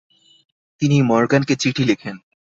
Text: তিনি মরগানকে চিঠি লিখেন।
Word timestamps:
তিনি 0.81 0.97
মরগানকে 1.01 1.53
চিঠি 1.61 1.83
লিখেন। 1.83 2.15